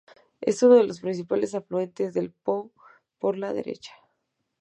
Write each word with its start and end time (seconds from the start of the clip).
Es 0.39 0.63
uno 0.63 0.77
de 0.77 0.83
los 0.85 0.99
principales 0.99 1.53
afluentes 1.53 2.15
del 2.15 2.31
Po 2.31 2.71
por 3.19 3.37
la 3.37 3.53
derecha. 3.53 3.93